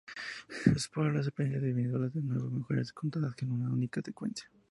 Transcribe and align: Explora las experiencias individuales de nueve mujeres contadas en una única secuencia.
Explora 0.65 1.13
las 1.13 1.27
experiencias 1.27 1.61
individuales 1.63 2.11
de 2.15 2.21
nueve 2.23 2.49
mujeres 2.49 2.91
contadas 2.91 3.35
en 3.43 3.51
una 3.51 3.69
única 3.69 4.01
secuencia. 4.03 4.49